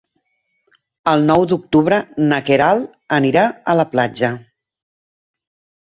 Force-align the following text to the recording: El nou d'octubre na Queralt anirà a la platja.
El 1.11 1.25
nou 1.27 1.45
d'octubre 1.51 2.01
na 2.33 2.41
Queralt 2.49 2.91
anirà 3.21 3.47
a 3.75 3.79
la 3.83 3.89
platja. 3.95 4.35